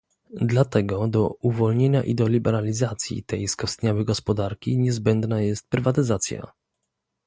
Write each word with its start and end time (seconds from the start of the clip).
Dlatego 0.41 1.07
do 1.07 1.27
uwolnienia 1.41 2.03
i 2.03 2.15
do 2.15 2.27
liberalizacji 2.27 3.23
tej 3.23 3.47
skostniałej 3.47 4.05
gospodarki 4.05 4.77
niezbędna 4.77 5.41
jest 5.41 5.67
prywatyzacja 5.69 6.51